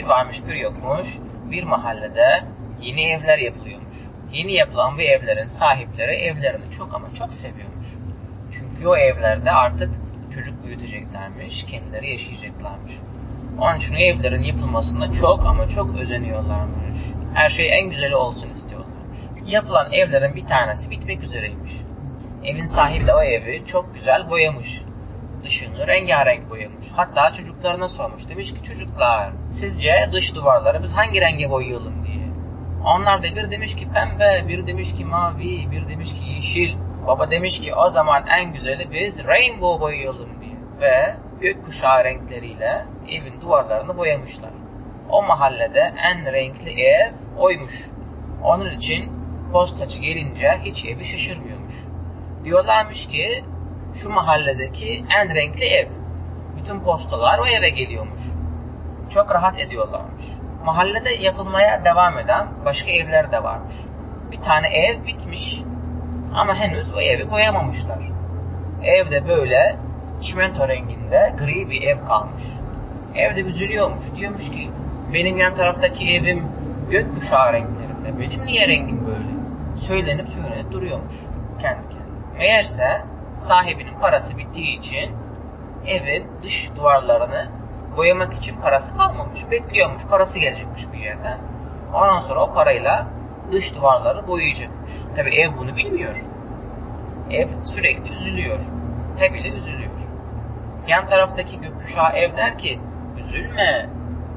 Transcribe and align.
Bir 0.00 0.06
varmış 0.06 0.40
bir 0.48 0.54
yokmuş. 0.54 1.08
Bir 1.50 1.62
mahallede 1.62 2.44
yeni 2.82 3.04
evler 3.10 3.38
yapılıyormuş. 3.38 3.96
Yeni 4.32 4.52
yapılan 4.52 4.98
bu 4.98 5.02
evlerin 5.02 5.46
sahipleri 5.46 6.12
evlerini 6.12 6.70
çok 6.76 6.94
ama 6.94 7.14
çok 7.18 7.34
seviyormuş. 7.34 7.86
Çünkü 8.52 8.88
o 8.88 8.96
evlerde 8.96 9.50
artık 9.50 9.90
çocuk 10.34 10.64
büyüteceklermiş, 10.64 11.64
kendileri 11.64 12.10
yaşayacaklarmış. 12.10 12.92
Onun 13.58 13.78
için 13.78 13.94
evlerin 13.94 14.42
yapılmasında 14.42 15.12
çok 15.12 15.46
ama 15.46 15.68
çok 15.68 15.98
özeniyorlarmış. 15.98 17.00
Her 17.34 17.50
şey 17.50 17.78
en 17.78 17.90
güzeli 17.90 18.16
olsun 18.16 18.50
istiyorlarmış. 18.50 19.18
Yapılan 19.46 19.92
evlerin 19.92 20.36
bir 20.36 20.46
tanesi 20.46 20.90
bitmek 20.90 21.22
üzereymiş. 21.22 21.72
Evin 22.44 22.64
sahibi 22.64 23.06
de 23.06 23.14
o 23.14 23.22
evi 23.22 23.66
çok 23.66 23.94
güzel 23.94 24.30
boyamış. 24.30 24.82
Dışını 25.44 25.86
rengarenk 25.86 26.50
boyamış. 26.50 26.86
Hatta 26.92 27.32
çocuklarına 27.34 27.88
sormuş. 27.88 28.28
Demiş 28.28 28.54
ki 28.54 28.64
çocuklar 28.64 29.30
sizce 29.50 30.08
dış 30.12 30.34
duvarları 30.34 30.82
biz 30.82 30.92
hangi 30.92 31.20
renge 31.20 31.50
boyayalım 31.50 32.06
diye. 32.06 32.26
Onlar 32.84 33.22
da 33.22 33.36
bir 33.36 33.50
demiş 33.50 33.76
ki 33.76 33.88
pembe, 33.94 34.48
bir 34.48 34.66
demiş 34.66 34.94
ki 34.94 35.04
mavi, 35.04 35.70
bir 35.70 35.88
demiş 35.88 36.14
ki 36.14 36.30
yeşil. 36.34 36.76
Baba 37.06 37.30
demiş 37.30 37.60
ki 37.60 37.74
o 37.74 37.90
zaman 37.90 38.26
en 38.26 38.52
güzeli 38.52 38.90
biz 38.92 39.26
rainbow 39.26 39.80
boyayalım 39.80 40.28
diye. 40.40 40.50
Ve 40.80 41.14
gökkuşağı 41.40 42.04
renkleriyle 42.04 42.84
evin 43.08 43.40
duvarlarını 43.40 43.96
boyamışlar. 43.96 44.50
O 45.10 45.22
mahallede 45.22 45.94
en 46.04 46.32
renkli 46.32 46.82
ev 46.82 47.12
oymuş. 47.38 47.90
Onun 48.42 48.70
için 48.70 49.12
postacı 49.52 50.00
gelince 50.00 50.58
hiç 50.64 50.84
evi 50.84 51.04
şaşırmıyormuş. 51.04 51.74
Diyorlarmış 52.44 53.08
ki 53.08 53.44
şu 53.94 54.10
mahalledeki 54.10 55.04
en 55.20 55.34
renkli 55.34 55.64
ev. 55.64 55.86
Bütün 56.56 56.80
postalar 56.80 57.38
o 57.38 57.46
eve 57.46 57.68
geliyormuş. 57.68 58.20
Çok 59.10 59.34
rahat 59.34 59.58
ediyorlarmış. 59.58 60.24
Mahallede 60.64 61.10
yapılmaya 61.10 61.84
devam 61.84 62.18
eden 62.18 62.46
başka 62.64 62.90
evler 62.90 63.32
de 63.32 63.44
varmış. 63.44 63.74
Bir 64.32 64.40
tane 64.40 64.68
ev 64.68 65.06
bitmiş 65.06 65.62
ama 66.34 66.54
henüz 66.54 66.94
o 66.94 67.00
evi 67.00 67.30
boyamamışlar. 67.30 67.98
Evde 68.82 69.28
böyle 69.28 69.76
çimento 70.22 70.68
renginde 70.68 71.34
gri 71.38 71.70
bir 71.70 71.82
ev 71.82 72.06
kalmış. 72.06 72.42
Evde 73.14 73.40
üzülüyormuş. 73.40 74.04
Diyormuş 74.16 74.50
ki 74.50 74.70
benim 75.12 75.36
yan 75.36 75.54
taraftaki 75.54 76.14
evim 76.14 76.46
gökkuşağı 76.90 77.52
renklerinde. 77.52 78.20
Benim 78.20 78.46
niye 78.46 78.68
rengim 78.68 79.06
böyle? 79.06 79.30
Söylenip 79.76 80.28
söylenip 80.28 80.72
duruyormuş 80.72 81.14
kendi 81.60 81.82
kendine. 81.82 82.38
Meğerse 82.38 83.00
sahibinin 83.40 83.94
parası 84.00 84.38
bittiği 84.38 84.78
için 84.78 85.10
evin 85.86 86.26
dış 86.42 86.70
duvarlarını 86.76 87.48
boyamak 87.96 88.34
için 88.34 88.56
parası 88.56 88.96
kalmamış. 88.96 89.50
Bekliyormuş. 89.50 90.02
Parası 90.10 90.38
gelecekmiş 90.38 90.92
bir 90.92 90.98
yerden. 90.98 91.38
Ondan 91.94 92.20
sonra 92.20 92.40
o 92.40 92.54
parayla 92.54 93.06
dış 93.52 93.76
duvarları 93.76 94.26
boyayacakmış. 94.26 94.90
Tabi 95.16 95.34
ev 95.34 95.50
bunu 95.58 95.76
bilmiyor. 95.76 96.16
Ev 97.30 97.48
sürekli 97.64 98.14
üzülüyor. 98.14 98.58
Hep 99.16 99.36
ile 99.36 99.48
üzülüyor. 99.48 99.90
Yan 100.88 101.06
taraftaki 101.06 101.60
gökkuşağı 101.60 102.12
ev 102.12 102.36
der 102.36 102.58
ki 102.58 102.80
üzülme. 103.18 103.88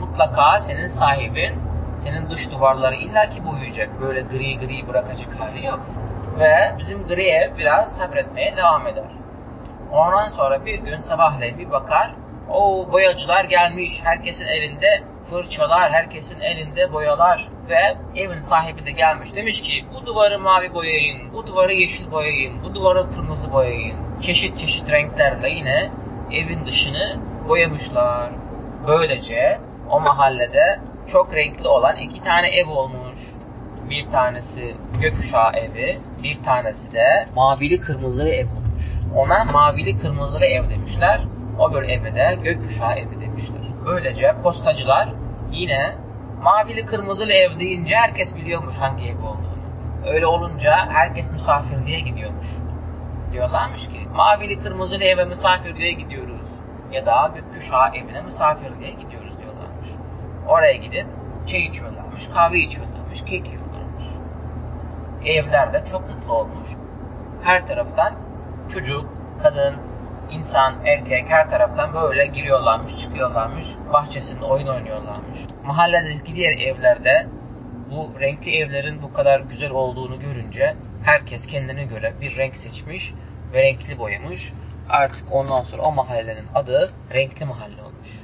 Mutlaka 0.00 0.60
senin 0.60 0.86
sahibin 0.86 1.54
senin 1.98 2.30
dış 2.30 2.50
duvarları 2.50 2.94
illaki 2.94 3.46
boyayacak. 3.46 4.00
Böyle 4.00 4.20
gri 4.20 4.58
gri 4.58 4.88
bırakacak 4.88 5.40
hali 5.40 5.66
yok. 5.66 5.80
Ve 6.38 6.72
bizim 6.78 7.06
gri 7.06 7.22
ev 7.22 7.58
biraz 7.58 7.96
sabretmeye 7.96 8.56
devam 8.56 8.86
eder. 8.86 9.04
Ondan 9.92 10.28
sonra 10.28 10.66
bir 10.66 10.78
gün 10.78 10.96
sabahleyin 10.96 11.58
bir 11.58 11.70
bakar. 11.70 12.10
O 12.50 12.88
boyacılar 12.92 13.44
gelmiş. 13.44 14.00
Herkesin 14.04 14.46
elinde 14.46 15.02
fırçalar, 15.30 15.92
herkesin 15.92 16.40
elinde 16.40 16.92
boyalar 16.92 17.48
ve 17.68 17.96
evin 18.16 18.40
sahibi 18.40 18.86
de 18.86 18.90
gelmiş. 18.90 19.34
Demiş 19.34 19.62
ki 19.62 19.84
bu 19.94 20.06
duvarı 20.06 20.38
mavi 20.38 20.74
boyayın, 20.74 21.32
bu 21.32 21.46
duvarı 21.46 21.72
yeşil 21.72 22.10
boyayın, 22.10 22.64
bu 22.64 22.74
duvarı 22.74 23.10
kırmızı 23.14 23.52
boyayın. 23.52 23.94
Çeşit 24.22 24.58
çeşit 24.58 24.90
renklerle 24.90 25.50
yine 25.50 25.90
evin 26.32 26.66
dışını 26.66 27.16
boyamışlar. 27.48 28.30
Böylece 28.86 29.58
o 29.90 30.00
mahallede 30.00 30.80
çok 31.06 31.34
renkli 31.34 31.68
olan 31.68 31.96
iki 31.96 32.22
tane 32.22 32.48
ev 32.48 32.68
olmuş. 32.68 33.03
Bir 33.90 34.10
tanesi 34.10 34.74
gökkuşağı 35.00 35.52
evi, 35.52 35.98
bir 36.22 36.42
tanesi 36.42 36.92
de 36.92 37.26
mavili 37.36 37.80
kırmızılı 37.80 38.28
ev 38.28 38.46
olmuş. 38.46 38.84
Ona 39.16 39.44
mavili 39.44 39.98
kırmızılı 39.98 40.44
ev 40.44 40.70
demişler. 40.70 41.20
O 41.58 41.74
bir 41.74 41.88
eve 41.88 42.14
de 42.14 42.38
gökkuşağı 42.42 42.94
evi 42.94 43.20
demişler. 43.20 43.58
Böylece 43.86 44.34
postacılar 44.42 45.08
yine 45.52 45.94
mavili 46.42 46.86
kırmızılı 46.86 47.32
ev 47.32 47.60
deyince 47.60 47.96
herkes 47.96 48.36
biliyormuş 48.36 48.78
hangi 48.78 49.08
ev 49.08 49.18
olduğunu. 49.18 49.54
Öyle 50.06 50.26
olunca 50.26 50.88
herkes 50.92 51.32
misafirliğe 51.32 52.00
gidiyormuş. 52.00 52.46
Diyorlarmış 53.32 53.88
ki 53.88 54.08
mavili 54.14 54.58
kırmızılı 54.58 55.04
eve 55.04 55.24
misafirliğe 55.24 55.92
gidiyoruz. 55.92 56.48
Ya 56.92 57.06
da 57.06 57.32
gökkuşağı 57.34 57.94
evine 57.94 58.20
misafirliğe 58.20 58.90
gidiyoruz 58.90 59.38
diyorlarmış. 59.38 59.88
Oraya 60.48 60.74
gidip 60.74 61.06
çay 61.46 61.60
içiyorlarmış, 61.60 62.28
kahve 62.34 62.58
içiyorlarmış, 62.58 63.20
kek 63.20 63.46
yiyorlarmış. 63.46 63.63
Evler 65.24 65.72
de 65.72 65.84
çok 65.90 66.08
mutlu 66.08 66.32
olmuş. 66.32 66.68
Her 67.42 67.66
taraftan 67.66 68.14
çocuk, 68.72 69.08
kadın, 69.42 69.74
insan, 70.30 70.74
erkek 70.84 71.24
her 71.28 71.50
taraftan 71.50 71.94
böyle 71.94 72.26
giriyorlarmış, 72.26 72.96
çıkıyorlarmış. 72.96 73.66
Bahçesinde 73.92 74.44
oyun 74.44 74.66
oynuyorlarmış. 74.66 75.38
Mahalledeki 75.64 76.34
diğer 76.34 76.52
evlerde 76.52 77.26
bu 77.90 78.20
renkli 78.20 78.56
evlerin 78.56 79.02
bu 79.02 79.12
kadar 79.12 79.40
güzel 79.40 79.70
olduğunu 79.70 80.20
görünce 80.20 80.74
herkes 81.04 81.46
kendine 81.46 81.84
göre 81.84 82.12
bir 82.20 82.36
renk 82.36 82.56
seçmiş 82.56 83.14
ve 83.52 83.62
renkli 83.62 83.98
boyamış. 83.98 84.52
Artık 84.88 85.32
ondan 85.32 85.64
sonra 85.64 85.82
o 85.82 85.92
mahallenin 85.92 86.46
adı 86.54 86.90
renkli 87.14 87.46
mahalle 87.46 87.82
olmuş. 87.82 88.23